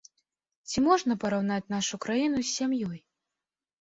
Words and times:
Ці 0.69 0.83
можна 0.87 1.17
параўнаць 1.23 1.71
нашу 1.75 1.95
краіну 2.07 2.39
з 2.43 2.49
сям'ёй? 2.57 2.99